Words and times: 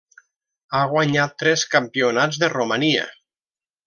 Ha 0.77 0.79
guanyat 0.93 1.35
tres 1.43 1.65
Campionats 1.75 2.39
de 2.45 2.49
Romania. 2.57 3.05